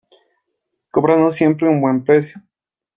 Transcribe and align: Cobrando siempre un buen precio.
Cobrando 0.89 1.29
siempre 1.29 1.69
un 1.69 1.79
buen 1.79 2.03
precio. 2.03 2.41